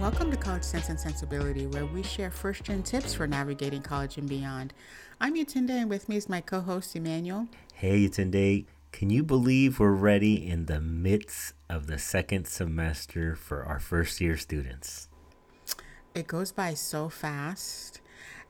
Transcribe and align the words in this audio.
Welcome 0.00 0.30
to 0.30 0.36
College 0.36 0.62
Sense 0.62 0.90
and 0.90 1.00
Sensibility, 1.00 1.66
where 1.66 1.84
we 1.84 2.04
share 2.04 2.30
first 2.30 2.62
gen 2.62 2.84
tips 2.84 3.14
for 3.14 3.26
navigating 3.26 3.82
college 3.82 4.16
and 4.16 4.28
beyond. 4.28 4.72
I'm 5.20 5.34
Yetunde, 5.34 5.70
and 5.70 5.90
with 5.90 6.08
me 6.08 6.16
is 6.16 6.28
my 6.28 6.40
co 6.40 6.60
host, 6.60 6.94
Emmanuel. 6.94 7.48
Hey, 7.74 8.06
Yetunde. 8.06 8.66
Can 8.92 9.10
you 9.10 9.24
believe 9.24 9.80
we're 9.80 9.90
ready 9.90 10.48
in 10.48 10.66
the 10.66 10.80
midst 10.80 11.54
of 11.68 11.88
the 11.88 11.98
second 11.98 12.46
semester 12.46 13.34
for 13.34 13.64
our 13.64 13.80
first 13.80 14.20
year 14.20 14.36
students? 14.36 15.08
It 16.14 16.28
goes 16.28 16.52
by 16.52 16.74
so 16.74 17.08
fast. 17.08 18.00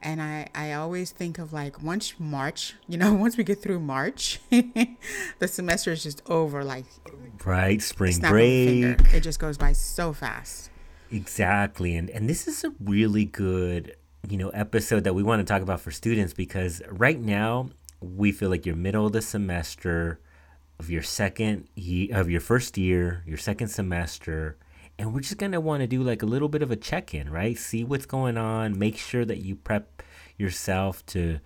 And 0.02 0.20
I, 0.20 0.48
I 0.54 0.74
always 0.74 1.12
think 1.12 1.38
of 1.38 1.54
like 1.54 1.82
once 1.82 2.12
March, 2.18 2.74
you 2.86 2.98
know, 2.98 3.14
once 3.14 3.38
we 3.38 3.44
get 3.44 3.62
through 3.62 3.80
March, 3.80 4.38
the 4.50 5.48
semester 5.48 5.92
is 5.92 6.02
just 6.02 6.20
over. 6.26 6.62
Like, 6.62 6.84
right, 7.46 7.80
spring 7.80 8.18
break. 8.20 9.14
It 9.14 9.22
just 9.22 9.40
goes 9.40 9.56
by 9.56 9.72
so 9.72 10.12
fast. 10.12 10.70
Exactly. 11.10 11.96
And 11.96 12.10
and 12.10 12.28
this 12.28 12.46
is 12.46 12.64
a 12.64 12.72
really 12.80 13.24
good, 13.24 13.96
you 14.28 14.36
know, 14.36 14.50
episode 14.50 15.04
that 15.04 15.14
we 15.14 15.22
want 15.22 15.40
to 15.40 15.50
talk 15.50 15.62
about 15.62 15.80
for 15.80 15.90
students 15.90 16.34
because 16.34 16.82
right 16.90 17.18
now 17.18 17.70
we 18.00 18.30
feel 18.32 18.50
like 18.50 18.66
you're 18.66 18.76
middle 18.76 19.06
of 19.06 19.12
the 19.12 19.22
semester 19.22 20.20
of 20.78 20.90
your 20.90 21.02
second 21.02 21.68
year 21.74 22.14
of 22.16 22.30
your 22.30 22.40
first 22.40 22.76
year, 22.76 23.22
your 23.26 23.38
second 23.38 23.68
semester, 23.68 24.56
and 24.98 25.14
we're 25.14 25.20
just 25.20 25.38
going 25.38 25.52
to 25.52 25.60
want 25.60 25.80
to 25.80 25.86
do 25.86 26.02
like 26.02 26.22
a 26.22 26.26
little 26.26 26.48
bit 26.48 26.62
of 26.62 26.70
a 26.70 26.76
check-in, 26.76 27.30
right? 27.30 27.56
See 27.56 27.84
what's 27.84 28.06
going 28.06 28.36
on, 28.36 28.78
make 28.78 28.96
sure 28.98 29.24
that 29.24 29.38
you 29.38 29.56
prep 29.56 30.02
yourself 30.36 31.04
to 31.06 31.40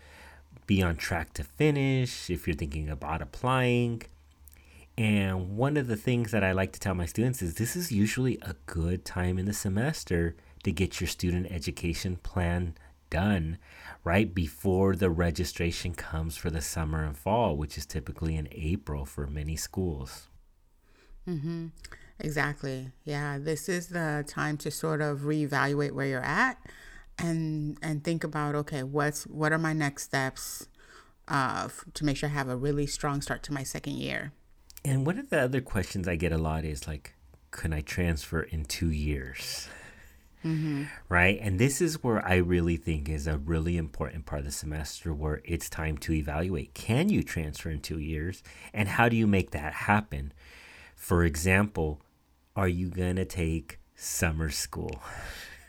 be 0.67 0.83
on 0.83 0.97
track 0.97 1.33
to 1.35 1.45
finish 1.45 2.31
if 2.31 2.47
you're 2.47 2.57
thinking 2.57 2.89
about 2.89 3.23
applying 3.23 4.03
and 4.99 5.57
one 5.57 5.77
of 5.77 5.87
the 5.87 5.97
things 5.97 6.31
that 6.33 6.45
I 6.45 6.53
like 6.53 6.73
to 6.73 6.81
tell 6.81 6.95
my 6.95 7.07
students 7.07 7.43
is 7.43 7.55
this 7.55 7.77
is 7.77 7.91
usually 7.91 8.39
a 8.43 8.55
good 8.67 9.05
time 9.05 9.39
in 9.39 9.47
the 9.47 9.53
semester 9.53 10.37
to 10.65 10.73
get 10.73 11.01
your 11.01 11.09
student 11.09 11.51
education 11.51 12.17
plan 12.17 12.75
done 13.11 13.59
right 14.05 14.35
before 14.35 14.97
the 14.97 15.11
registration 15.11 15.95
comes 15.95 16.37
for 16.37 16.51
the 16.51 16.61
summer 16.61 17.05
and 17.05 17.17
fall, 17.17 17.57
which 17.57 17.77
is 17.79 17.87
typically 17.87 18.37
in 18.37 18.49
April 18.53 19.05
for 19.05 19.27
many 19.27 19.57
schools. 19.57 20.29
Mm-hmm. 21.29 21.69
Exactly. 22.19 22.93
Yeah, 23.05 23.39
this 23.39 23.69
is 23.69 23.89
the 23.89 24.25
time 24.27 24.57
to 24.59 24.71
sort 24.71 25.01
of 25.01 25.21
reevaluate 25.21 25.93
where 25.93 26.07
you're 26.07 26.21
at 26.21 26.59
and 27.19 27.79
and 27.83 28.03
think 28.03 28.25
about 28.25 28.55
okay, 28.55 28.83
what's 28.83 29.25
what 29.27 29.53
are 29.53 29.59
my 29.59 29.73
next 29.73 30.05
steps 30.05 30.69
uh, 31.29 31.69
to 31.95 32.05
make 32.05 32.17
sure 32.17 32.29
I 32.29 32.33
have 32.33 32.49
a 32.49 32.57
really 32.57 32.87
strong 32.87 33.23
start 33.23 33.43
to 33.45 33.53
my 33.53 33.63
second 33.63 33.95
year. 33.95 34.33
And 34.85 35.07
one 35.07 35.19
of 35.19 35.31
the 35.31 35.41
other 35.41 35.61
questions 35.61 36.09
I 36.09 36.17
get 36.17 36.33
a 36.33 36.39
lot 36.39 36.65
is 36.65 36.87
like, 36.87 37.15
can 37.51 37.73
I 37.73 37.83
transfer 37.83 38.43
in 38.43 38.65
two 38.65 38.91
years? 38.91 39.69
Mm-hmm. 40.45 40.85
Right. 41.09 41.39
And 41.41 41.59
this 41.59 41.81
is 41.81 42.03
where 42.03 42.27
I 42.27 42.37
really 42.37 42.77
think 42.77 43.09
is 43.09 43.27
a 43.27 43.39
really 43.39 43.77
important 43.77 44.27
part 44.27 44.41
of 44.41 44.47
the 44.47 44.53
semester 44.53 45.15
where 45.15 45.41
it's 45.45 45.71
time 45.71 45.99
to 45.99 46.13
evaluate 46.13 46.75
can 46.75 47.09
you 47.09 47.23
transfer 47.23 47.71
in 47.71 47.81
two 47.81 47.99
years? 47.99 48.43
And 48.75 48.89
how 48.89 49.09
do 49.09 49.17
you 49.17 49.27
make 49.27 49.53
that 49.53 49.73
happen? 49.73 50.33
For 50.97 51.25
example, 51.25 52.01
are 52.57 52.69
you 52.69 52.89
going 52.89 53.17
to 53.17 53.25
take 53.25 53.79
summer 53.95 54.51
school? 54.51 55.01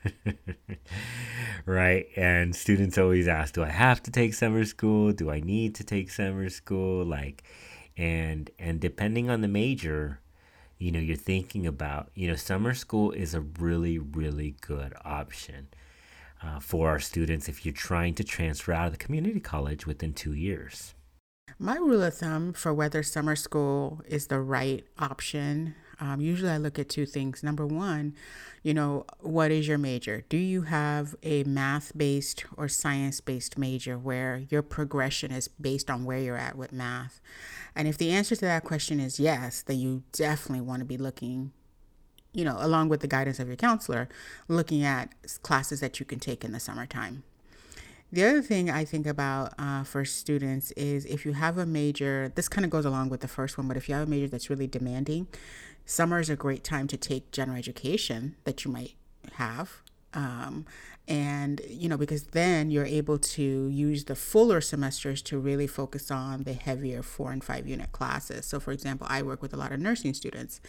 right? 1.65 2.07
And 2.15 2.55
students 2.55 2.97
always 2.97 3.27
ask, 3.27 3.53
do 3.53 3.63
I 3.63 3.69
have 3.69 4.01
to 4.03 4.11
take 4.11 4.33
summer 4.33 4.65
school? 4.65 5.11
Do 5.11 5.29
I 5.29 5.39
need 5.39 5.75
to 5.75 5.83
take 5.83 6.09
summer 6.09 6.49
school? 6.49 7.05
Like, 7.05 7.43
and 7.97 8.49
and 8.57 8.79
depending 8.79 9.29
on 9.29 9.41
the 9.41 9.47
major 9.47 10.19
you 10.79 10.91
know 10.91 10.99
you're 10.99 11.15
thinking 11.15 11.67
about 11.67 12.09
you 12.15 12.27
know 12.27 12.35
summer 12.35 12.73
school 12.73 13.11
is 13.11 13.33
a 13.33 13.41
really 13.41 13.99
really 13.99 14.55
good 14.61 14.93
option 15.05 15.67
uh, 16.41 16.59
for 16.59 16.89
our 16.89 16.99
students 16.99 17.47
if 17.47 17.65
you're 17.65 17.73
trying 17.73 18.13
to 18.13 18.23
transfer 18.23 18.73
out 18.73 18.87
of 18.87 18.91
the 18.93 18.97
community 18.97 19.39
college 19.39 19.85
within 19.85 20.13
two 20.13 20.33
years 20.33 20.95
my 21.59 21.75
rule 21.77 22.03
of 22.03 22.13
thumb 22.13 22.51
for 22.51 22.73
whether 22.73 23.01
summer 23.03 23.35
school 23.35 24.01
is 24.07 24.27
the 24.27 24.39
right 24.39 24.85
option 24.99 25.75
um, 25.99 26.19
usually 26.19 26.51
I 26.51 26.57
look 26.57 26.79
at 26.79 26.89
two 26.89 27.05
things. 27.05 27.43
Number 27.43 27.65
one, 27.65 28.15
you 28.61 28.73
know, 28.73 29.05
what 29.19 29.51
is 29.51 29.67
your 29.69 29.77
major? 29.77 30.25
Do 30.27 30.37
you 30.37 30.63
have 30.63 31.15
a 31.23 31.45
math 31.45 31.97
based 31.97 32.43
or 32.57 32.67
science 32.67 33.21
based 33.21 33.57
major 33.57 33.97
where 33.97 34.43
your 34.49 34.61
progression 34.61 35.31
is 35.31 35.47
based 35.47 35.89
on 35.89 36.03
where 36.03 36.17
you're 36.17 36.35
at 36.35 36.57
with 36.57 36.73
math? 36.73 37.21
And 37.73 37.87
if 37.87 37.97
the 37.97 38.11
answer 38.11 38.35
to 38.35 38.41
that 38.41 38.65
question 38.65 38.99
is 38.99 39.19
yes, 39.19 39.61
then 39.61 39.79
you 39.79 40.03
definitely 40.11 40.65
want 40.65 40.79
to 40.79 40.85
be 40.85 40.97
looking, 40.97 41.53
you 42.33 42.43
know, 42.43 42.57
along 42.59 42.89
with 42.89 42.99
the 42.99 43.07
guidance 43.07 43.39
of 43.39 43.47
your 43.47 43.55
counselor, 43.55 44.09
looking 44.49 44.83
at 44.83 45.13
classes 45.41 45.79
that 45.79 45.99
you 45.99 46.05
can 46.05 46.19
take 46.19 46.43
in 46.43 46.51
the 46.51 46.59
summertime. 46.59 47.23
The 48.13 48.25
other 48.25 48.43
thing 48.43 48.69
I 48.69 48.85
think 48.85 49.07
about 49.07 49.55
uh, 49.57 49.83
for 49.83 50.05
students 50.05 50.69
is 50.73 51.03
if 51.07 51.25
you 51.25 51.33
have 51.33 51.57
a 51.57 51.65
major, 51.65 52.31
this 52.35 52.47
kind 52.47 52.63
of 52.63 52.69
goes 52.69 52.85
along 52.85 53.09
with 53.09 53.21
the 53.21 53.27
first 53.27 53.57
one, 53.57 53.67
but 53.67 53.75
if 53.75 53.89
you 53.89 53.95
have 53.95 54.07
a 54.07 54.09
major 54.09 54.27
that's 54.27 54.51
really 54.51 54.67
demanding, 54.67 55.27
summer 55.87 56.19
is 56.19 56.29
a 56.29 56.35
great 56.35 56.63
time 56.63 56.85
to 56.89 56.95
take 56.95 57.31
general 57.31 57.57
education 57.57 58.35
that 58.43 58.63
you 58.63 58.69
might 58.69 58.93
have. 59.37 59.81
Um, 60.13 60.67
and, 61.07 61.59
you 61.67 61.89
know, 61.89 61.97
because 61.97 62.25
then 62.25 62.69
you're 62.69 62.85
able 62.85 63.17
to 63.17 63.67
use 63.67 64.03
the 64.05 64.15
fuller 64.15 64.61
semesters 64.61 65.23
to 65.23 65.39
really 65.39 65.65
focus 65.65 66.11
on 66.11 66.43
the 66.43 66.53
heavier 66.53 67.01
four 67.01 67.31
and 67.31 67.43
five 67.43 67.67
unit 67.67 67.93
classes. 67.93 68.45
So, 68.45 68.59
for 68.59 68.71
example, 68.71 69.07
I 69.09 69.23
work 69.23 69.41
with 69.41 69.55
a 69.55 69.57
lot 69.57 69.71
of 69.71 69.79
nursing 69.79 70.13
students 70.13 70.61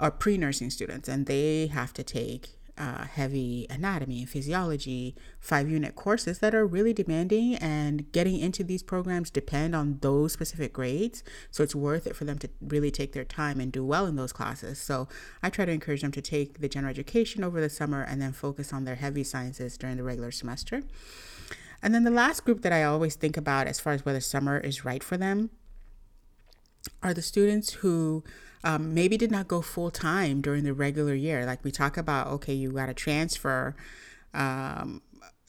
or 0.00 0.10
pre 0.10 0.38
nursing 0.38 0.70
students, 0.70 1.06
and 1.06 1.26
they 1.26 1.66
have 1.66 1.92
to 1.92 2.02
take 2.02 2.57
uh, 2.78 3.04
heavy 3.04 3.66
anatomy 3.68 4.20
and 4.20 4.28
physiology 4.28 5.14
five 5.40 5.68
unit 5.68 5.94
courses 5.94 6.38
that 6.38 6.54
are 6.54 6.66
really 6.66 6.92
demanding 6.92 7.56
and 7.56 8.10
getting 8.12 8.38
into 8.38 8.62
these 8.62 8.82
programs 8.82 9.30
depend 9.30 9.74
on 9.74 9.98
those 10.00 10.32
specific 10.32 10.72
grades. 10.72 11.24
So 11.50 11.62
it's 11.62 11.74
worth 11.74 12.06
it 12.06 12.16
for 12.16 12.24
them 12.24 12.38
to 12.38 12.48
really 12.60 12.90
take 12.90 13.12
their 13.12 13.24
time 13.24 13.60
and 13.60 13.72
do 13.72 13.84
well 13.84 14.06
in 14.06 14.16
those 14.16 14.32
classes. 14.32 14.78
So 14.78 15.08
i 15.42 15.50
try 15.50 15.64
to 15.64 15.72
encourage 15.72 16.02
them 16.02 16.12
to 16.12 16.22
take 16.22 16.60
the 16.60 16.68
general 16.68 16.90
education 16.90 17.42
over 17.44 17.60
the 17.60 17.70
summer 17.70 18.02
and 18.02 18.22
then 18.22 18.32
focus 18.32 18.72
on 18.72 18.84
their 18.84 18.96
heavy 18.96 19.24
sciences 19.24 19.76
during 19.76 19.96
the 19.96 20.04
regular 20.04 20.30
semester. 20.30 20.82
And 21.82 21.94
then 21.94 22.04
the 22.04 22.10
last 22.10 22.44
group 22.44 22.62
that 22.62 22.72
i 22.72 22.82
always 22.82 23.16
think 23.16 23.36
about 23.36 23.66
as 23.66 23.80
far 23.80 23.92
as 23.92 24.04
whether 24.04 24.20
summer 24.20 24.58
is 24.58 24.84
right 24.84 25.02
for 25.02 25.16
them 25.16 25.50
are 27.02 27.14
the 27.14 27.22
students 27.22 27.74
who 27.74 28.24
um, 28.64 28.94
maybe 28.94 29.16
did 29.16 29.30
not 29.30 29.48
go 29.48 29.62
full 29.62 29.90
time 29.90 30.40
during 30.40 30.64
the 30.64 30.72
regular 30.72 31.14
year. 31.14 31.46
Like 31.46 31.64
we 31.64 31.70
talk 31.70 31.96
about, 31.96 32.28
okay, 32.28 32.54
you 32.54 32.72
got 32.72 32.86
to 32.86 32.94
transfer, 32.94 33.76
um, 34.34 35.02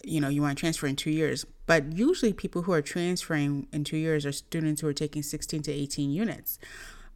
you 0.04 0.22
know, 0.22 0.30
you 0.30 0.42
want 0.42 0.58
to 0.58 0.60
transfer 0.60 0.88
in 0.88 0.96
two 0.96 1.12
years. 1.12 1.46
But 1.66 1.94
usually, 1.94 2.34
people 2.34 2.64
who 2.64 2.72
are 2.72 2.82
transferring 2.82 3.68
in 3.72 3.84
two 3.84 3.98
years 3.98 4.26
are 4.26 4.32
students 4.32 4.82
who 4.82 4.88
are 4.88 4.94
taking 4.94 5.22
16 5.22 5.62
to 5.64 5.72
18 5.72 6.10
units. 6.10 6.58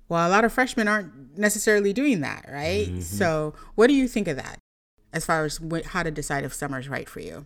Well, 0.09 0.27
a 0.27 0.29
lot 0.29 0.43
of 0.43 0.53
freshmen 0.53 0.87
aren't 0.87 1.37
necessarily 1.37 1.93
doing 1.93 2.21
that, 2.21 2.45
right? 2.51 2.87
Mm-hmm. 2.87 2.99
So, 2.99 3.53
what 3.75 3.87
do 3.87 3.93
you 3.93 4.07
think 4.07 4.27
of 4.27 4.35
that 4.35 4.59
as 5.11 5.25
far 5.25 5.45
as 5.45 5.59
how 5.85 6.03
to 6.03 6.11
decide 6.11 6.43
if 6.43 6.53
summer 6.53 6.79
is 6.79 6.89
right 6.89 7.07
for 7.07 7.19
you? 7.19 7.45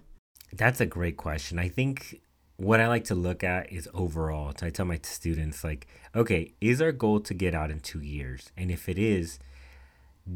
That's 0.51 0.81
a 0.81 0.85
great 0.85 1.17
question. 1.17 1.59
I 1.59 1.69
think 1.69 2.21
what 2.57 2.79
I 2.79 2.87
like 2.87 3.05
to 3.05 3.15
look 3.15 3.43
at 3.43 3.71
is 3.71 3.87
overall. 3.93 4.51
So 4.57 4.65
I 4.65 4.71
tell 4.71 4.85
my 4.85 4.99
students, 5.03 5.63
like, 5.63 5.87
okay, 6.15 6.53
is 6.59 6.81
our 6.81 6.91
goal 6.91 7.19
to 7.21 7.33
get 7.33 7.53
out 7.53 7.71
in 7.71 7.79
two 7.79 8.01
years? 8.01 8.51
And 8.57 8.71
if 8.71 8.89
it 8.89 8.97
is, 8.97 9.39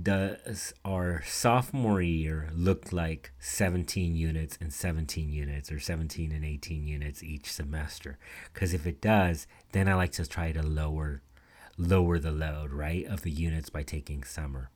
does 0.03 0.73
our 0.85 1.23
sophomore 1.25 2.01
year 2.01 2.49
look 2.53 2.93
like 2.93 3.31
17 3.39 4.15
units 4.15 4.57
and 4.61 4.71
17 4.71 5.33
units 5.33 5.71
or 5.71 5.79
17 5.79 6.31
and 6.31 6.45
18 6.45 6.87
units 6.87 7.23
each 7.23 7.51
semester? 7.51 8.17
Because 8.53 8.73
if 8.73 8.85
it 8.85 9.01
does, 9.01 9.47
then 9.71 9.89
I 9.89 9.95
like 9.95 10.11
to 10.13 10.25
try 10.25 10.51
to 10.51 10.61
lower 10.61 11.23
lower 11.77 12.19
the 12.19 12.31
load, 12.31 12.71
right, 12.71 13.05
of 13.07 13.21
the 13.21 13.31
units 13.31 13.69
by 13.69 13.81
taking 13.81 14.23
summer. 14.23 14.69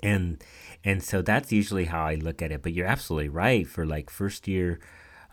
And 0.00 0.42
and 0.84 1.02
so 1.02 1.20
that's 1.22 1.50
usually 1.50 1.86
how 1.86 2.04
I 2.04 2.14
look 2.14 2.40
at 2.40 2.52
it. 2.52 2.62
But 2.62 2.72
you're 2.72 2.86
absolutely 2.86 3.28
right 3.28 3.66
for 3.66 3.84
like 3.84 4.08
first 4.08 4.46
year 4.46 4.78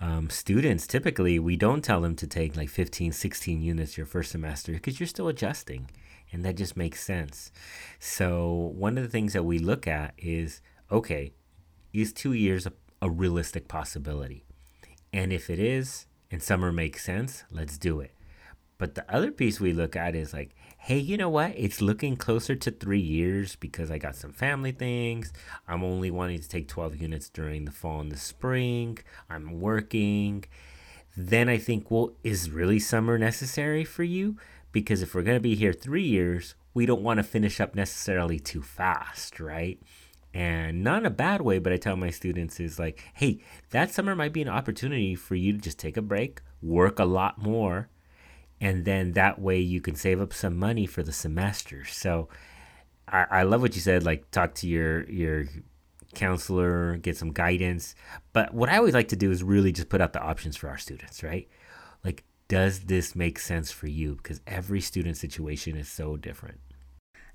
um, 0.01 0.29
students, 0.29 0.87
typically 0.87 1.39
we 1.39 1.55
don't 1.55 1.83
tell 1.83 2.01
them 2.01 2.15
to 2.17 2.27
take 2.27 2.55
like 2.55 2.69
15, 2.69 3.11
16 3.11 3.61
units 3.61 3.97
your 3.97 4.05
first 4.05 4.31
semester 4.31 4.73
because 4.73 4.99
you're 4.99 5.07
still 5.07 5.27
adjusting. 5.27 5.89
And 6.31 6.43
that 6.43 6.57
just 6.57 6.75
makes 6.75 7.03
sense. 7.03 7.51
So, 7.99 8.73
one 8.75 8.97
of 8.97 9.03
the 9.03 9.09
things 9.09 9.33
that 9.33 9.43
we 9.43 9.59
look 9.59 9.87
at 9.87 10.13
is 10.17 10.61
okay, 10.91 11.33
is 11.93 12.11
two 12.11 12.33
years 12.33 12.65
a, 12.65 12.73
a 13.01 13.09
realistic 13.09 13.67
possibility? 13.67 14.43
And 15.13 15.31
if 15.31 15.49
it 15.49 15.59
is, 15.59 16.07
and 16.29 16.43
summer 16.43 16.71
makes 16.71 17.03
sense, 17.03 17.45
let's 17.49 17.77
do 17.77 18.01
it. 18.01 18.14
But 18.77 18.95
the 18.95 19.05
other 19.13 19.31
piece 19.31 19.59
we 19.59 19.73
look 19.73 19.95
at 19.95 20.15
is 20.15 20.33
like, 20.33 20.55
hey, 20.77 20.97
you 20.97 21.17
know 21.17 21.29
what? 21.29 21.53
It's 21.55 21.81
looking 21.81 22.17
closer 22.17 22.55
to 22.55 22.71
three 22.71 22.99
years 22.99 23.55
because 23.55 23.89
I 23.89 23.97
got 23.97 24.15
some 24.15 24.33
family 24.33 24.71
things. 24.71 25.31
I'm 25.67 25.83
only 25.83 26.11
wanting 26.11 26.39
to 26.39 26.49
take 26.49 26.67
12 26.67 26.97
units 26.97 27.29
during 27.29 27.65
the 27.65 27.71
fall 27.71 28.01
and 28.01 28.11
the 28.11 28.17
spring. 28.17 28.97
I'm 29.29 29.59
working. 29.61 30.43
Then 31.15 31.47
I 31.47 31.57
think, 31.57 31.89
well, 31.89 32.13
is 32.23 32.51
really 32.51 32.79
summer 32.79 33.17
necessary 33.17 33.85
for 33.85 34.03
you? 34.03 34.35
Because 34.73 35.01
if 35.01 35.15
we're 35.15 35.23
going 35.23 35.37
to 35.37 35.41
be 35.41 35.55
here 35.55 35.71
three 35.71 36.03
years, 36.03 36.55
we 36.73 36.85
don't 36.85 37.01
want 37.01 37.17
to 37.17 37.23
finish 37.23 37.61
up 37.61 37.75
necessarily 37.75 38.39
too 38.39 38.61
fast, 38.61 39.39
right? 39.39 39.79
and 40.35 40.83
not 40.83 40.99
in 40.99 41.05
a 41.05 41.09
bad 41.09 41.41
way, 41.41 41.59
but 41.59 41.71
I 41.71 41.77
tell 41.77 41.95
my 41.95 42.09
students 42.09 42.59
is 42.59 42.77
like, 42.77 43.01
hey, 43.13 43.39
that 43.69 43.91
summer 43.91 44.15
might 44.15 44.33
be 44.33 44.41
an 44.41 44.49
opportunity 44.49 45.15
for 45.15 45.35
you 45.35 45.53
to 45.53 45.57
just 45.57 45.79
take 45.79 45.95
a 45.95 46.01
break, 46.01 46.41
work 46.61 46.99
a 46.99 47.05
lot 47.05 47.41
more, 47.41 47.87
and 48.61 48.85
then 48.85 49.13
that 49.13 49.39
way 49.39 49.59
you 49.59 49.81
can 49.81 49.95
save 49.95 50.21
up 50.21 50.33
some 50.33 50.57
money 50.57 50.85
for 50.85 51.03
the 51.03 51.11
semester. 51.11 51.85
So 51.85 52.29
I, 53.07 53.25
I 53.29 53.43
love 53.43 53.61
what 53.61 53.75
you 53.75 53.81
said, 53.81 54.03
like 54.03 54.31
talk 54.31 54.55
to 54.55 54.67
your 54.67 55.09
your 55.09 55.45
counselor, 56.13 56.97
get 56.97 57.17
some 57.17 57.31
guidance. 57.31 57.95
But 58.33 58.53
what 58.53 58.69
I 58.69 58.77
always 58.77 58.93
like 58.93 59.09
to 59.09 59.15
do 59.15 59.31
is 59.31 59.43
really 59.43 59.71
just 59.71 59.89
put 59.89 60.01
out 60.01 60.13
the 60.13 60.21
options 60.21 60.55
for 60.55 60.69
our 60.69 60.77
students, 60.77 61.23
right? 61.23 61.47
Like, 62.03 62.23
does 62.47 62.81
this 62.81 63.15
make 63.15 63.39
sense 63.39 63.71
for 63.71 63.87
you? 63.87 64.15
Because 64.15 64.41
every 64.47 64.81
student 64.81 65.17
situation 65.17 65.75
is 65.75 65.89
so 65.89 66.15
different. 66.15 66.59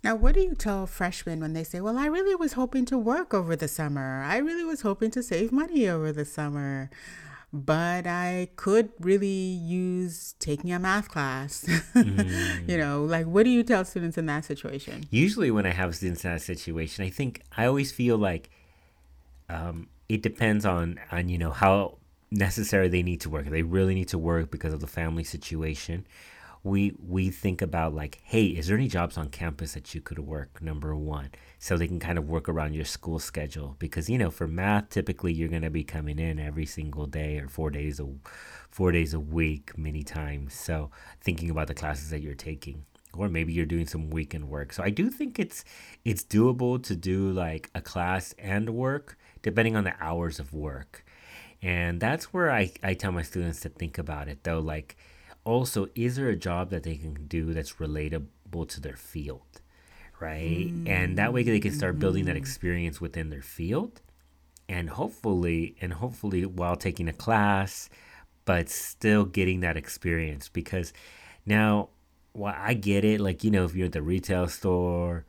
Now, 0.02 0.14
what 0.14 0.34
do 0.34 0.40
you 0.40 0.55
tell 0.55 0.87
freshmen 0.87 1.40
when 1.40 1.52
they 1.52 1.64
say, 1.64 1.81
Well, 1.81 1.99
I 1.99 2.06
really 2.06 2.34
was 2.34 2.55
hoping 2.55 2.87
to 2.87 2.99
work 2.99 3.34
over 3.34 3.55
the 3.55 3.69
summer? 3.69 4.22
I 4.22 4.38
really 4.38 4.64
was 4.64 4.81
hoping 4.81 5.11
to 5.12 5.22
save 5.22 5.52
money 5.52 5.88
over 5.88 6.11
the 6.11 6.25
summer, 6.25 6.90
but 7.52 8.06
I 8.06 8.49
could 8.56 8.91
really 9.00 9.26
use 9.26 10.35
taking 10.38 10.73
a 10.73 10.79
math 10.79 11.08
class. 11.08 11.64
mm. 11.94 12.69
You 12.69 12.79
know, 12.79 13.05
like 13.05 13.26
what 13.26 13.44
do 13.44 13.50
you 13.50 13.62
tell 13.62 13.85
students 13.85 14.17
in 14.17 14.26
that 14.26 14.44
situation? 14.44 15.05
Usually, 15.11 15.50
when 15.50 15.67
I 15.67 15.70
have 15.73 15.94
students 15.97 16.25
in 16.25 16.32
that 16.32 16.43
situation, 16.43 17.05
I 17.05 17.11
think 17.11 17.43
I 17.56 17.67
always 17.67 17.91
feel 17.91 18.17
like 18.17 18.50
um, 19.49 19.88
it 20.08 20.23
depends 20.23 20.64
on, 20.64 21.00
on, 21.11 21.29
you 21.29 21.38
know, 21.38 21.50
how 21.50 21.99
necessary 22.31 22.88
they 22.88 23.02
need 23.02 23.20
to 23.23 23.31
work. 23.31 23.47
They 23.47 23.62
really 23.62 23.94
need 23.94 24.08
to 24.08 24.19
work 24.19 24.50
because 24.50 24.73
of 24.73 24.81
the 24.81 24.87
family 24.87 25.25
situation 25.25 26.06
we 26.62 26.94
we 26.98 27.30
think 27.30 27.62
about 27.62 27.94
like, 27.94 28.20
hey, 28.22 28.46
is 28.46 28.66
there 28.66 28.76
any 28.76 28.88
jobs 28.88 29.16
on 29.16 29.28
campus 29.28 29.74
that 29.74 29.94
you 29.94 30.00
could 30.00 30.18
work? 30.18 30.60
Number 30.60 30.94
one, 30.94 31.30
so 31.58 31.76
they 31.76 31.86
can 31.86 32.00
kind 32.00 32.18
of 32.18 32.28
work 32.28 32.48
around 32.48 32.74
your 32.74 32.84
school 32.84 33.18
schedule 33.18 33.76
because 33.78 34.10
you 34.10 34.18
know 34.18 34.30
for 34.30 34.46
math, 34.46 34.90
typically 34.90 35.32
you're 35.32 35.48
gonna 35.48 35.70
be 35.70 35.84
coming 35.84 36.18
in 36.18 36.38
every 36.38 36.66
single 36.66 37.06
day 37.06 37.38
or 37.38 37.48
four 37.48 37.70
days 37.70 38.00
a 38.00 38.06
four 38.70 38.92
days 38.92 39.14
a 39.14 39.20
week 39.20 39.76
many 39.78 40.02
times. 40.02 40.54
So 40.54 40.90
thinking 41.20 41.50
about 41.50 41.68
the 41.68 41.74
classes 41.74 42.10
that 42.10 42.20
you're 42.20 42.34
taking 42.34 42.84
or 43.16 43.28
maybe 43.28 43.52
you're 43.52 43.66
doing 43.66 43.86
some 43.86 44.10
weekend 44.10 44.48
work. 44.48 44.72
So 44.72 44.82
I 44.82 44.90
do 44.90 45.10
think 45.10 45.38
it's 45.38 45.64
it's 46.04 46.22
doable 46.22 46.82
to 46.84 46.94
do 46.96 47.30
like 47.30 47.70
a 47.74 47.80
class 47.80 48.34
and 48.38 48.70
work 48.70 49.16
depending 49.42 49.76
on 49.76 49.84
the 49.84 49.94
hours 50.00 50.38
of 50.38 50.52
work. 50.52 51.04
And 51.62 52.00
that's 52.00 52.32
where 52.32 52.50
I, 52.50 52.72
I 52.82 52.94
tell 52.94 53.12
my 53.12 53.22
students 53.22 53.60
to 53.60 53.68
think 53.68 53.98
about 53.98 54.28
it 54.28 54.44
though. 54.44 54.60
Like 54.60 54.96
also 55.44 55.88
is 55.94 56.16
there 56.16 56.28
a 56.28 56.37
job 56.37 56.70
that 56.70 56.82
they 56.82 56.96
can 56.96 57.26
do 57.26 57.52
that's 57.52 57.75
relatable 57.75 58.69
to 58.69 58.81
their 58.81 58.96
field 58.96 59.60
right 60.20 60.69
mm-hmm. 60.69 60.87
and 60.87 61.19
that 61.19 61.32
way 61.32 61.42
they 61.42 61.60
can 61.60 61.72
start 61.72 61.98
building 61.98 62.25
that 62.25 62.32
mm-hmm. 62.32 62.38
experience 62.38 63.00
within 63.00 63.31
their 63.31 63.42
field 63.42 64.00
and 64.69 64.90
hopefully 64.90 65.75
and 65.81 65.94
hopefully 65.94 66.44
while 66.46 66.76
taking 66.76 67.08
a 67.08 67.12
class 67.12 67.88
but 68.44 68.69
still 68.69 69.25
getting 69.25 69.60
that 69.60 69.76
experience 69.76 70.48
because 70.48 70.92
now 71.44 71.88
well 72.34 72.54
i 72.56 72.75
get 72.75 73.04
it 73.04 73.20
like 73.20 73.44
you 73.44 73.50
know 73.50 73.64
if 73.64 73.75
you're 73.75 73.86
at 73.86 73.93
the 73.93 74.02
retail 74.02 74.46
store 74.46 75.25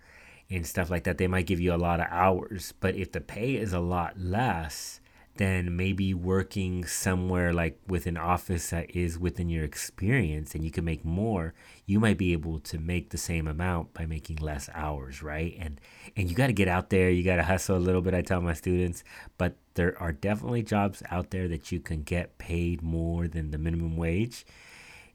and 0.50 0.68
stuff 0.68 0.90
like 0.90 1.06
that 1.06 1.18
they 1.18 1.28
might 1.28 1.46
give 1.46 1.60
you 1.60 1.74
a 1.74 1.76
lot 1.76 2.00
of 2.00 2.08
hours 2.10 2.74
but 2.80 2.96
if 2.96 3.12
the 3.12 3.22
pay 3.22 3.56
is 3.56 3.74
a 3.74 3.80
lot 3.80 4.20
less 4.20 5.01
then 5.36 5.76
maybe 5.76 6.14
working 6.14 6.86
somewhere 6.86 7.54
like 7.54 7.80
with 7.88 8.06
an 8.06 8.18
office 8.18 8.70
that 8.70 8.92
is 8.96 9.18
within 9.18 9.50
your 9.50 9.64
experience 9.64 10.54
and 10.54 10.64
you 10.64 10.72
can 10.72 10.84
make 10.84 11.06
more 11.06 11.54
you 11.86 12.00
might 12.00 12.18
be 12.18 12.34
able 12.34 12.60
to 12.60 12.78
make 12.78 13.10
the 13.10 13.18
same 13.18 13.48
amount 13.48 13.94
by 13.94 14.06
making 14.06 14.38
less 14.38 14.70
hours 14.74 15.24
right? 15.24 15.56
And 15.60 15.80
and 16.16 16.30
you 16.30 16.36
got 16.36 16.48
to 16.48 16.54
get 16.54 16.68
out 16.68 16.90
there 16.90 17.10
you 17.10 17.24
got 17.24 17.38
to 17.38 17.44
hustle 17.44 17.78
a 17.78 17.80
little 17.80 18.02
bit 18.02 18.14
i 18.14 18.22
tell 18.22 18.42
my 18.42 18.54
students 18.54 19.04
but 19.38 19.56
there 19.76 19.98
are 20.02 20.12
definitely 20.12 20.64
jobs 20.64 21.02
out 21.10 21.32
there 21.32 21.48
that 21.48 21.72
you 21.72 21.80
can 21.80 22.04
get 22.04 22.38
paid 22.38 22.82
more 22.82 23.28
than 23.28 23.52
the 23.52 23.58
minimum 23.58 23.96
wage 23.96 24.46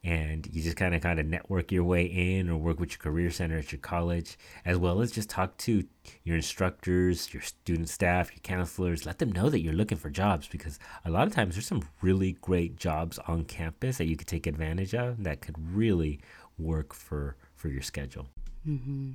and 0.07 0.47
you 0.53 0.63
just 0.63 0.77
kind 0.77 0.95
of 0.95 1.03
kind 1.03 1.19
of 1.19 1.27
network 1.27 1.73
your 1.73 1.83
way 1.83 2.05
in 2.05 2.49
or 2.49 2.57
work 2.57 2.79
with 2.79 2.91
your 2.91 2.99
career 2.99 3.29
center 3.29 3.59
at 3.59 3.73
your 3.73 3.81
college 3.81 4.39
as 4.65 4.79
well 4.79 5.01
as 5.01 5.11
just 5.11 5.29
talk 5.29 5.57
to 5.59 5.85
your 6.23 6.37
instructors 6.37 7.35
your 7.35 7.43
student 7.43 7.89
staff 7.89 8.31
your 8.31 8.41
counselors 8.43 9.05
let 9.05 9.19
them 9.19 9.33
know 9.33 9.51
that 9.51 9.61
you're 9.61 9.75
looking 9.75 9.99
for 9.99 10.09
jobs 10.09 10.47
because 10.47 10.79
a 11.05 11.11
lot 11.11 11.27
of 11.27 11.35
times 11.35 11.57
there's 11.57 11.67
some 11.67 11.83
really 12.03 12.33
great 12.41 12.77
jobs 12.77 13.19
on 13.27 13.45
campus 13.45 13.99
that 13.99 14.07
you 14.07 14.17
could 14.17 14.29
take 14.29 14.47
advantage 14.47 14.95
of 14.95 15.25
that 15.25 15.41
could 15.41 15.57
really 15.75 16.21
work 16.57 16.95
for 16.95 17.37
for 17.57 17.69
your 17.69 17.83
schedule 17.83 18.29
mm-hmm. 18.67 19.11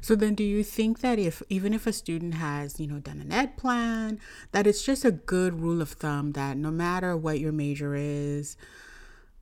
So 0.00 0.16
then 0.16 0.34
do 0.34 0.42
you 0.42 0.64
think 0.64 1.00
that 1.00 1.18
if 1.18 1.42
even 1.50 1.74
if 1.74 1.86
a 1.86 1.92
student 1.92 2.34
has, 2.34 2.80
you 2.80 2.86
know, 2.86 2.98
done 3.00 3.20
an 3.20 3.30
ed 3.30 3.58
plan, 3.58 4.18
that 4.50 4.66
it's 4.66 4.82
just 4.82 5.04
a 5.04 5.12
good 5.12 5.60
rule 5.60 5.82
of 5.82 5.90
thumb 5.90 6.32
that 6.32 6.56
no 6.56 6.70
matter 6.70 7.14
what 7.16 7.38
your 7.38 7.52
major 7.52 7.94
is, 7.94 8.56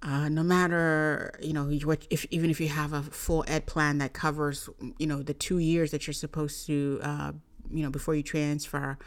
uh, 0.02 0.28
no 0.28 0.42
matter 0.42 1.38
you 1.40 1.52
know 1.52 1.64
what 1.84 2.06
if 2.10 2.26
even 2.30 2.50
if 2.50 2.60
you 2.60 2.68
have 2.68 2.92
a 2.92 3.02
full 3.02 3.44
ed 3.48 3.66
plan 3.66 3.98
that 3.98 4.12
covers 4.12 4.68
you 4.98 5.06
know 5.06 5.22
the 5.22 5.34
two 5.34 5.58
years 5.58 5.90
that 5.90 6.06
you're 6.06 6.14
supposed 6.14 6.66
to 6.66 7.00
uh, 7.02 7.32
you 7.70 7.82
know 7.82 7.90
before 7.90 8.14
you 8.14 8.22
transfer 8.22 8.98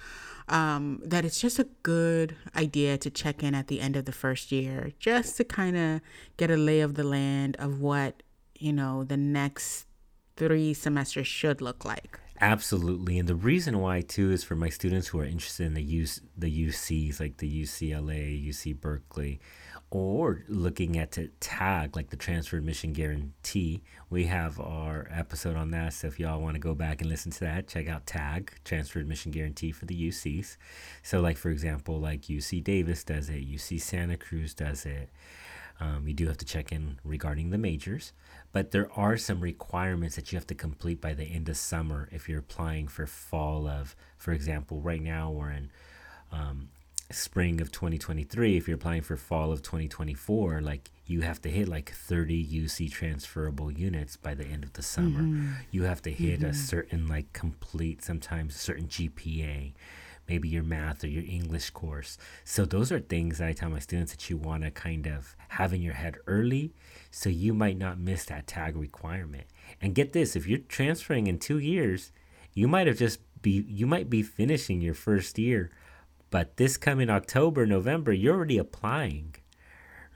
um, 0.48 1.00
that 1.06 1.26
it's 1.26 1.40
just 1.40 1.60
a 1.60 1.68
good 1.84 2.36
idea 2.56 2.98
to 2.98 3.10
check 3.10 3.44
in 3.44 3.54
at 3.54 3.68
the 3.68 3.80
end 3.80 3.96
of 3.96 4.06
the 4.06 4.12
first 4.12 4.52
year 4.52 4.92
just 5.00 5.38
to 5.38 5.44
kind 5.44 5.78
of 5.78 6.02
get 6.38 6.50
a 6.50 6.58
lay 6.58 6.82
of 6.82 6.96
the 6.96 7.04
land 7.04 7.56
of 7.60 7.80
what 7.80 8.24
you 8.56 8.74
know 8.74 9.04
the 9.04 9.18
next 9.18 9.86
three 10.36 10.74
semesters 10.74 11.28
should 11.28 11.62
look 11.62 11.86
like. 11.86 12.20
Absolutely, 12.42 13.20
and 13.20 13.28
the 13.28 13.36
reason 13.36 13.80
why 13.80 14.00
too 14.00 14.32
is 14.32 14.46
for 14.46 14.56
my 14.56 14.70
students 14.70 15.10
who 15.10 15.20
are 15.20 15.26
interested 15.26 15.66
in 15.66 15.74
the 15.74 15.84
use 15.84 16.22
the 16.38 16.68
UCs 16.68 17.20
like 17.20 17.38
the 17.38 17.64
UCLA, 17.64 18.48
UC 18.48 18.80
Berkeley, 18.80 19.42
or 19.92 20.44
looking 20.48 20.98
at 20.98 21.12
to 21.12 21.30
tag 21.40 21.96
like 21.96 22.10
the 22.10 22.16
transfer 22.16 22.58
admission 22.58 22.94
guarantee 22.94 23.82
we 24.10 24.26
have 24.26 24.60
our 24.60 25.08
episode 25.12 25.56
on 25.56 25.72
that. 25.72 25.94
So 25.94 26.08
if 26.08 26.20
y'all 26.20 26.42
want 26.42 26.56
to 26.56 26.60
go 26.60 26.76
back 26.76 27.02
and 27.02 27.10
listen 27.10 27.32
to 27.34 27.40
that 27.42 27.68
check 27.68 27.88
out 27.88 28.06
tag 28.06 28.54
transfer 28.64 29.00
admission 29.00 29.32
guarantee 29.32 29.72
for 29.72 29.86
the 29.86 30.10
ucs 30.10 30.58
so 31.02 31.20
like 31.20 31.38
for 31.38 31.50
example 31.50 32.00
like 32.00 32.22
uc 32.24 32.64
davis 32.64 33.04
does 33.04 33.30
it 33.30 33.48
uc 33.50 33.82
santa 33.82 34.18
cruz 34.18 34.54
does 34.54 34.86
it. 34.86 35.10
Um, 35.82 36.10
you 36.10 36.14
do 36.14 36.28
have 36.28 36.38
to 36.40 36.46
check 36.46 36.74
in 36.74 37.00
regarding 37.06 37.52
the 37.52 37.58
majors 37.58 38.12
but 38.52 38.72
there 38.72 38.92
are 38.96 39.18
some 39.18 39.40
requirements 39.40 40.18
that 40.18 40.32
you 40.32 40.38
have 40.38 40.48
to 40.48 40.56
complete 40.56 41.00
by 41.00 41.14
the 41.14 41.24
end 41.24 41.48
of 41.48 41.56
summer 41.56 42.10
if 42.12 42.28
you're 42.28 42.40
applying 42.40 42.88
for 42.88 43.08
fall 43.08 43.66
of 43.66 43.96
for 44.18 44.34
example 44.34 44.82
right 44.82 45.02
now 45.02 45.32
we're 45.32 45.52
in 45.52 45.72
um, 46.32 46.70
spring 47.12 47.60
of 47.60 47.72
2023 47.72 48.56
if 48.56 48.68
you're 48.68 48.76
applying 48.76 49.02
for 49.02 49.18
fall 49.18 49.52
of 49.52 49.64
2024 49.64 50.62
like 50.62 50.92
you 51.08 51.22
have 51.22 51.42
to 51.42 51.50
hit 51.50 51.68
like 51.68 51.92
30 51.92 52.62
uc 52.62 52.92
transferable 52.92 53.72
units 53.72 54.16
by 54.16 54.36
the 54.36 54.46
end 54.46 54.64
of 54.64 54.74
the 54.74 54.84
summer 54.84 55.22
mm-hmm. 55.22 55.54
you 55.72 55.84
have 55.84 56.04
to 56.04 56.12
hit 56.12 56.42
mm-hmm. 56.42 56.52
a 56.52 56.54
certain 56.54 57.08
like 57.08 57.32
complete 57.34 58.04
sometimes 58.04 58.56
a 58.56 58.60
certain 58.60 58.88
gpa 58.88 59.74
maybe 60.28 60.48
your 60.48 60.62
math 60.62 61.04
or 61.04 61.08
your 61.08 61.24
english 61.24 61.72
course 61.72 62.20
so 62.44 62.64
those 62.64 62.92
are 62.92 63.00
things 63.00 63.40
that 63.40 63.48
i 63.48 63.54
tell 63.54 63.72
my 63.72 63.80
students 63.80 64.12
that 64.12 64.30
you 64.30 64.38
want 64.38 64.62
to 64.62 64.70
kind 64.70 65.08
of 65.08 65.36
have 65.48 65.74
in 65.74 65.82
your 65.82 65.96
head 65.96 66.16
early 66.28 66.72
so 67.10 67.28
you 67.28 67.56
might 67.56 67.78
not 67.80 68.00
miss 68.00 68.26
that 68.26 68.46
tag 68.46 68.76
requirement 68.76 69.46
and 69.82 69.96
get 69.96 70.14
this 70.14 70.36
if 70.36 70.46
you're 70.46 70.60
transferring 70.60 71.26
in 71.26 71.40
two 71.40 71.58
years 71.58 72.12
you 72.54 72.68
might 72.68 72.86
have 72.86 73.00
just 73.00 73.20
be 73.42 73.66
you 73.68 73.88
might 73.88 74.12
be 74.12 74.22
finishing 74.22 74.80
your 74.80 74.94
first 74.94 75.40
year 75.40 75.72
but 76.30 76.58
this 76.58 76.78
coming 76.78 77.10
October, 77.10 77.66
November, 77.66 78.14
you're 78.14 78.36
already 78.36 78.58
applying, 78.58 79.36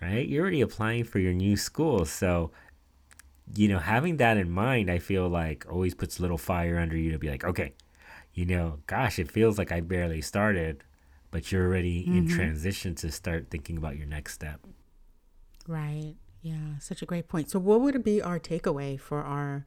right? 0.02 0.28
You're 0.28 0.42
already 0.44 0.62
applying 0.62 1.04
for 1.04 1.20
your 1.20 1.34
new 1.34 1.58
school. 1.58 2.06
So, 2.06 2.52
you 3.56 3.68
know, 3.68 3.80
having 3.80 4.18
that 4.18 4.38
in 4.38 4.50
mind, 4.50 4.90
I 4.90 5.00
feel 5.00 5.28
like 5.28 5.66
always 5.70 5.96
puts 5.96 6.20
a 6.20 6.22
little 6.22 6.38
fire 6.38 6.78
under 6.78 6.98
you 6.98 7.12
to 7.12 7.20
be 7.20 7.30
like, 7.30 7.44
okay, 7.44 7.74
you 8.34 8.46
know, 8.46 8.80
gosh, 8.88 9.20
it 9.20 9.32
feels 9.32 9.58
like 9.58 9.72
I 9.72 9.82
barely 9.82 10.22
started, 10.22 10.84
but 11.32 11.52
you're 11.52 11.66
already 11.66 12.04
mm-hmm. 12.04 12.18
in 12.18 12.28
transition 12.28 12.96
to 12.96 13.12
start 13.12 13.48
thinking 13.50 13.78
about 13.78 13.98
your 13.98 14.08
next 14.08 14.34
step. 14.34 14.60
Right. 15.68 16.16
Yeah, 16.42 16.78
such 16.80 17.02
a 17.02 17.06
great 17.06 17.28
point. 17.30 17.50
So, 17.50 17.58
what 17.58 17.80
would 17.82 18.04
be 18.04 18.22
our 18.22 18.38
takeaway 18.38 19.00
for 19.00 19.24
our 19.24 19.66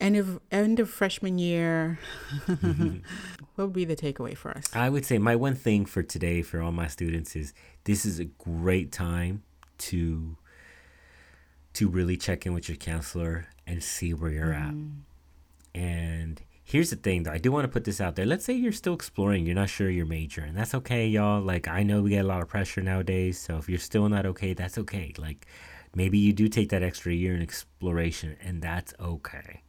end 0.00 0.16
of 0.16 0.40
end 0.50 0.80
of 0.80 0.90
freshman 0.90 1.38
year. 1.38 1.98
Mm-hmm. 2.46 2.98
what 3.54 3.64
would 3.64 3.72
be 3.72 3.84
the 3.84 3.96
takeaway 3.96 4.36
for 4.36 4.50
us? 4.50 4.64
I 4.74 4.88
would 4.88 5.04
say 5.04 5.18
my 5.18 5.36
one 5.36 5.54
thing 5.54 5.86
for 5.86 6.02
today 6.02 6.42
for 6.42 6.60
all 6.60 6.72
my 6.72 6.88
students 6.88 7.36
is 7.36 7.54
this 7.84 8.04
is 8.04 8.18
a 8.18 8.24
great 8.24 8.92
time 8.92 9.42
to 9.78 10.36
to 11.74 11.88
really 11.88 12.16
check 12.16 12.44
in 12.44 12.52
with 12.52 12.68
your 12.68 12.76
counselor 12.76 13.46
and 13.66 13.82
see 13.82 14.12
where 14.12 14.30
you're 14.30 14.48
mm. 14.48 14.68
at 14.68 15.80
and 15.80 16.42
here's 16.64 16.90
the 16.90 16.96
thing 16.96 17.22
though. 17.22 17.32
I 17.32 17.38
do 17.38 17.50
want 17.50 17.64
to 17.64 17.68
put 17.68 17.84
this 17.84 18.00
out 18.00 18.14
there. 18.14 18.26
Let's 18.26 18.44
say 18.44 18.52
you're 18.52 18.72
still 18.72 18.94
exploring 18.94 19.46
you're 19.46 19.54
not 19.54 19.70
sure 19.70 19.88
your 19.88 20.06
major 20.06 20.42
and 20.42 20.56
that's 20.56 20.74
okay 20.74 21.06
y'all. 21.06 21.40
Like 21.40 21.68
i 21.68 21.82
know 21.82 22.02
we 22.02 22.10
get 22.10 22.24
a 22.24 22.28
lot 22.28 22.42
of 22.42 22.48
pressure 22.48 22.82
nowadays 22.82 23.38
so 23.38 23.56
if 23.56 23.68
you're 23.68 23.78
still 23.78 24.08
not 24.08 24.26
okay 24.26 24.54
that's 24.54 24.78
okay. 24.78 25.12
Like 25.16 25.46
maybe 25.94 26.18
you 26.18 26.32
do 26.32 26.48
take 26.48 26.68
that 26.70 26.82
extra 26.82 27.12
year 27.12 27.34
in 27.34 27.42
exploration 27.42 28.36
and 28.42 28.62
that's 28.62 28.94
okay 29.00 29.62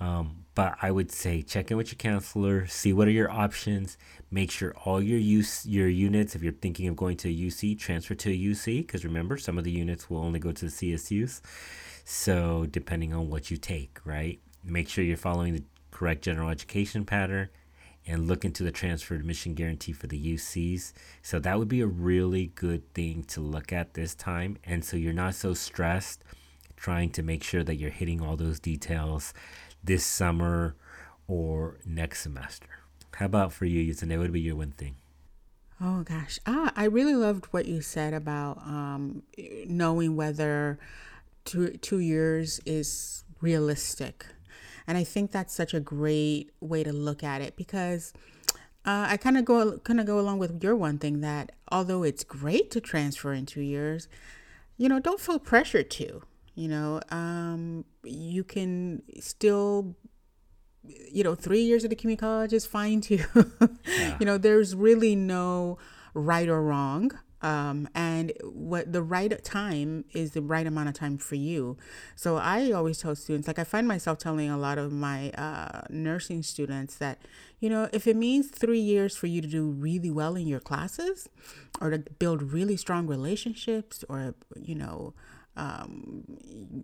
Um, 0.00 0.44
but 0.54 0.76
I 0.82 0.90
would 0.90 1.12
say 1.12 1.42
check 1.42 1.70
in 1.70 1.76
with 1.76 1.92
your 1.92 1.98
counselor, 1.98 2.66
see 2.66 2.92
what 2.92 3.08
are 3.08 3.12
your 3.12 3.30
options, 3.30 3.96
make 4.30 4.50
sure 4.50 4.74
all 4.84 5.02
your 5.02 5.18
use 5.18 5.64
your 5.66 5.88
units, 5.88 6.34
if 6.34 6.42
you're 6.42 6.52
thinking 6.52 6.88
of 6.88 6.96
going 6.96 7.16
to 7.18 7.28
a 7.28 7.32
UC, 7.32 7.78
transfer 7.78 8.14
to 8.14 8.30
a 8.30 8.36
UC, 8.36 8.78
because 8.78 9.04
remember 9.04 9.36
some 9.36 9.56
of 9.58 9.64
the 9.64 9.70
units 9.70 10.10
will 10.10 10.18
only 10.18 10.38
go 10.38 10.52
to 10.52 10.64
the 10.64 10.70
CSUs. 10.70 11.40
So 12.04 12.66
depending 12.70 13.12
on 13.12 13.30
what 13.30 13.50
you 13.50 13.56
take, 13.56 14.00
right? 14.04 14.40
Make 14.64 14.88
sure 14.88 15.04
you're 15.04 15.16
following 15.16 15.54
the 15.54 15.62
correct 15.90 16.22
general 16.22 16.48
education 16.48 17.04
pattern 17.04 17.48
and 18.06 18.26
look 18.26 18.44
into 18.44 18.62
the 18.62 18.72
transfer 18.72 19.14
admission 19.14 19.54
guarantee 19.54 19.92
for 19.92 20.06
the 20.06 20.34
UCs. 20.34 20.92
So 21.22 21.38
that 21.38 21.58
would 21.58 21.68
be 21.68 21.82
a 21.82 21.86
really 21.86 22.46
good 22.54 22.92
thing 22.94 23.24
to 23.24 23.40
look 23.40 23.72
at 23.72 23.94
this 23.94 24.14
time. 24.14 24.56
And 24.64 24.84
so 24.84 24.96
you're 24.96 25.12
not 25.12 25.34
so 25.34 25.54
stressed 25.54 26.24
trying 26.76 27.10
to 27.10 27.22
make 27.22 27.42
sure 27.42 27.62
that 27.64 27.76
you're 27.76 27.90
hitting 27.90 28.22
all 28.22 28.36
those 28.36 28.60
details 28.60 29.34
this 29.82 30.04
summer 30.04 30.76
or 31.26 31.78
next 31.84 32.22
semester. 32.22 32.68
How 33.14 33.26
about 33.26 33.52
for 33.52 33.64
you, 33.64 33.92
Yusune? 33.92 34.10
What 34.10 34.20
would 34.20 34.32
be 34.32 34.40
your 34.40 34.56
one 34.56 34.72
thing? 34.72 34.96
Oh 35.80 36.02
gosh, 36.02 36.38
ah, 36.46 36.72
I 36.76 36.84
really 36.84 37.14
loved 37.14 37.46
what 37.46 37.66
you 37.66 37.80
said 37.80 38.12
about 38.12 38.58
um, 38.58 39.22
knowing 39.66 40.16
whether 40.16 40.78
two 41.44 41.70
two 41.78 42.00
years 42.00 42.60
is 42.66 43.24
realistic, 43.40 44.26
and 44.86 44.98
I 44.98 45.04
think 45.04 45.30
that's 45.30 45.54
such 45.54 45.74
a 45.74 45.80
great 45.80 46.50
way 46.60 46.82
to 46.82 46.92
look 46.92 47.22
at 47.22 47.42
it 47.42 47.56
because 47.56 48.12
uh, 48.84 49.06
I 49.08 49.16
kind 49.18 49.38
of 49.38 49.44
go 49.44 49.78
kind 49.78 50.00
of 50.00 50.06
go 50.06 50.18
along 50.18 50.38
with 50.38 50.62
your 50.62 50.74
one 50.74 50.98
thing 50.98 51.20
that 51.20 51.52
although 51.70 52.02
it's 52.02 52.24
great 52.24 52.70
to 52.72 52.80
transfer 52.80 53.32
in 53.32 53.46
two 53.46 53.60
years, 53.60 54.08
you 54.76 54.88
know, 54.88 54.98
don't 54.98 55.20
feel 55.20 55.38
pressured 55.38 55.90
to. 55.92 56.22
You 56.58 56.66
know, 56.66 57.00
um, 57.10 57.84
you 58.02 58.42
can 58.42 59.02
still 59.20 59.94
you 61.12 61.22
know, 61.22 61.36
three 61.36 61.60
years 61.60 61.84
at 61.84 61.92
a 61.92 61.94
community 61.94 62.20
college 62.20 62.52
is 62.52 62.66
fine 62.66 63.00
too. 63.00 63.22
yeah. 63.86 64.16
You 64.18 64.26
know, 64.26 64.38
there's 64.38 64.74
really 64.74 65.14
no 65.14 65.78
right 66.14 66.48
or 66.48 66.60
wrong. 66.60 67.12
Um, 67.42 67.88
and 67.94 68.32
what 68.42 68.92
the 68.92 69.02
right 69.02 69.32
time 69.44 70.04
is 70.12 70.32
the 70.32 70.42
right 70.42 70.66
amount 70.66 70.88
of 70.88 70.94
time 70.96 71.16
for 71.16 71.36
you. 71.36 71.76
So 72.16 72.38
I 72.38 72.72
always 72.72 72.98
tell 72.98 73.14
students, 73.14 73.46
like 73.46 73.60
I 73.60 73.64
find 73.64 73.86
myself 73.86 74.18
telling 74.18 74.50
a 74.50 74.58
lot 74.58 74.78
of 74.78 74.90
my 74.90 75.30
uh, 75.30 75.82
nursing 75.90 76.42
students 76.42 76.96
that, 76.96 77.22
you 77.60 77.70
know, 77.70 77.88
if 77.92 78.08
it 78.08 78.16
means 78.16 78.48
three 78.48 78.80
years 78.80 79.14
for 79.16 79.28
you 79.28 79.40
to 79.40 79.46
do 79.46 79.70
really 79.70 80.10
well 80.10 80.34
in 80.34 80.48
your 80.48 80.58
classes, 80.58 81.28
or 81.80 81.90
to 81.90 81.98
build 82.18 82.52
really 82.52 82.76
strong 82.76 83.06
relationships, 83.06 84.04
or 84.08 84.34
you 84.60 84.74
know, 84.74 85.14
um, 85.58 86.24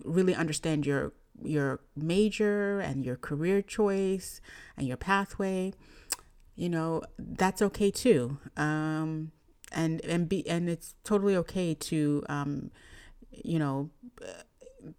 really 0.05 0.35
understand 0.35 0.85
your 0.85 1.13
your 1.43 1.81
major 1.97 2.81
and 2.81 3.05
your 3.05 3.17
career 3.17 3.63
choice 3.63 4.41
and 4.77 4.87
your 4.87 4.97
pathway, 4.97 5.73
you 6.55 6.69
know, 6.69 7.03
that's 7.19 7.63
okay 7.63 7.91
too. 7.91 8.39
Um, 8.57 9.33
and 9.73 10.01
and 10.05 10.29
be 10.29 10.47
and 10.49 10.69
it's 10.69 10.95
totally 11.05 11.37
okay 11.37 11.75
to 11.75 12.25
um, 12.29 12.71
you 13.31 13.59
know 13.59 13.91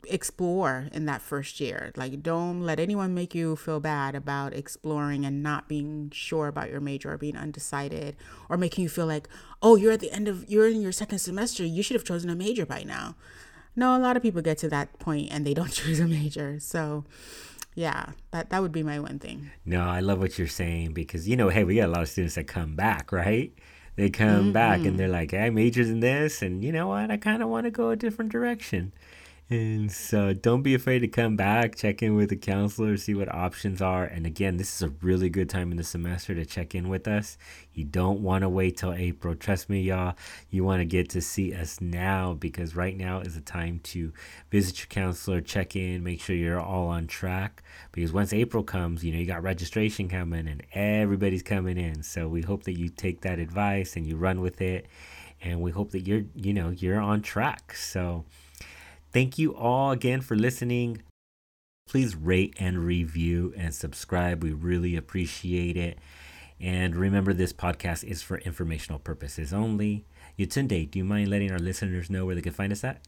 explore 0.08 0.89
in 0.91 1.05
that 1.05 1.22
first 1.22 1.60
year. 1.60 1.91
Like 1.96 2.22
don't 2.22 2.62
let 2.62 2.79
anyone 2.79 3.13
make 3.13 3.36
you 3.36 3.55
feel 3.55 3.79
bad 3.79 4.15
about 4.15 4.53
exploring 4.53 5.25
and 5.25 5.44
not 5.44 5.70
being 5.70 6.12
sure 6.13 6.48
about 6.48 6.72
your 6.72 6.82
major 6.82 7.13
or 7.13 7.17
being 7.17 7.38
undecided 7.38 8.15
or 8.50 8.58
making 8.58 8.84
you 8.84 8.89
feel 8.89 9.05
like, 9.05 9.29
"Oh, 9.62 9.75
you're 9.75 9.94
at 9.94 10.00
the 10.00 10.12
end 10.12 10.27
of 10.27 10.50
you're 10.50 10.67
in 10.67 10.82
your 10.82 10.91
second 10.91 11.20
semester, 11.20 11.63
you 11.63 11.84
should 11.84 11.96
have 11.96 12.05
chosen 12.05 12.29
a 12.29 12.36
major 12.36 12.65
by 12.65 12.84
now." 12.84 13.15
No, 13.75 13.96
a 13.96 14.00
lot 14.00 14.15
of 14.15 14.24
people 14.24 14.41
get 14.41 14.58
to 14.60 14.70
that 14.70 14.98
point 15.00 15.29
and 15.32 15.46
they 15.46 15.53
don't 15.53 15.72
choose 15.72 16.00
a 16.00 16.08
major. 16.08 16.60
So, 16.60 17.05
yeah, 17.74 18.12
that 18.32 18.50
that 18.50 18.62
would 18.62 18.72
be 18.72 18.84
my 18.84 19.00
one 19.00 19.20
thing. 19.20 19.51
No, 19.65 19.82
I 19.82 20.00
love 20.00 20.20
what 20.20 20.38
you're 20.38 20.48
saying 20.48 20.94
because 20.94 21.27
you 21.27 21.36
know, 21.36 21.50
hey, 21.50 21.63
we 21.63 21.75
got 21.75 21.89
a 21.89 21.91
lot 21.91 22.01
of 22.01 22.10
students 22.10 22.36
that 22.36 22.48
come 22.48 22.75
back, 22.75 23.12
right? 23.12 23.53
They 23.96 24.10
come 24.10 24.27
mm-hmm. 24.27 24.51
back 24.51 24.84
and 24.86 25.00
they're 25.00 25.08
like, 25.08 25.34
"I 25.34 25.50
majored 25.50 25.88
in 25.88 26.01
this, 26.01 26.41
and 26.41 26.63
you 26.63 26.72
know 26.72 26.88
what? 26.88 27.12
I 27.12 27.17
kind 27.17 27.41
of 27.41 27.50
want 27.50 27.65
to 27.65 27.72
go 27.72 27.89
a 27.91 27.96
different 27.96 28.32
direction." 28.32 28.91
And 29.48 29.92
so 29.92 30.34
don't 30.34 30.64
be 30.64 30.74
afraid 30.74 31.00
to 31.00 31.08
come 31.08 31.36
back, 31.36 31.75
check 31.75 32.02
in 32.02 32.16
with 32.16 32.30
the 32.30 32.36
counselor, 32.36 32.98
see 32.98 33.14
what 33.14 33.32
options 33.32 33.80
are. 33.80 34.04
And 34.04 34.25
again, 34.25 34.58
this 34.58 34.74
is 34.75 34.82
a 34.82 34.90
really 35.04 35.30
good 35.30 35.52
time 35.52 35.70
in 35.70 35.78
the 35.78 35.84
semester 35.84 36.34
to 36.34 36.48
check 36.48 36.74
in 36.74 36.90
with 36.90 37.08
us. 37.08 37.38
You 37.72 37.84
don't 37.84 38.22
want 38.22 38.42
to 38.42 38.50
wait 38.50 38.78
till 38.78 38.92
April. 38.92 39.36
Trust 39.36 39.70
me, 39.70 39.82
y'all. 39.82 40.16
You 40.50 40.64
want 40.64 40.80
to 40.80 40.86
get 40.86 41.10
to 41.10 41.22
see 41.22 41.54
us 41.54 41.80
now 41.80 42.34
because 42.34 42.75
right 42.75 42.98
now 42.98 43.20
is 43.20 43.36
the 43.36 43.42
time 43.42 43.82
to 43.84 44.12
visit 44.50 44.80
your 44.80 44.88
counselor, 44.88 45.42
check 45.42 45.75
in, 45.75 46.04
make 46.04 46.24
sure 46.24 46.36
you're 46.36 46.60
all 46.60 46.88
on 46.88 47.06
track. 47.06 47.62
Because 47.92 48.12
once 48.12 48.34
April 48.34 48.64
comes, 48.64 49.04
you 49.04 49.12
know, 49.12 49.20
you 49.20 49.28
got 49.28 49.44
registration 49.44 50.10
coming 50.10 50.48
and 50.48 50.64
everybody's 50.74 51.44
coming 51.44 51.78
in. 51.78 52.02
So 52.02 52.28
we 52.28 52.42
hope 52.42 52.64
that 52.64 52.80
you 52.80 52.90
take 52.90 53.22
that 53.22 53.38
advice 53.38 53.96
and 53.96 54.08
you 54.08 54.18
run 54.18 54.42
with 54.42 54.60
it. 54.60 54.88
And 55.40 55.62
we 55.62 55.70
hope 55.70 55.92
that 55.92 56.08
you're, 56.08 56.24
you 56.34 56.54
know, 56.56 56.70
you're 56.72 57.00
on 57.00 57.22
track. 57.22 57.75
So, 57.75 58.25
Thank 59.15 59.38
you 59.38 59.55
all 59.55 59.91
again 59.91 60.19
for 60.19 60.36
listening. 60.36 61.01
Please 61.88 62.17
rate 62.17 62.53
and 62.60 62.79
review 62.79 63.53
and 63.55 63.74
subscribe. 63.74 64.43
We 64.43 64.51
really 64.51 64.98
appreciate 64.98 65.77
it. 65.77 66.00
And 66.60 66.93
remember, 66.98 67.31
this 67.34 67.53
podcast 67.53 68.03
is 68.03 68.22
for 68.22 68.39
informational 68.39 69.00
purposes 69.00 69.53
only. 69.53 70.03
Yetunde, 70.38 70.91
do 70.91 71.00
you 71.00 71.05
mind 71.05 71.29
letting 71.29 71.50
our 71.50 71.60
listeners 71.60 72.10
know 72.10 72.25
where 72.25 72.36
they 72.36 72.41
can 72.41 72.51
find 72.51 72.74
us 72.74 72.84
at? 72.84 73.07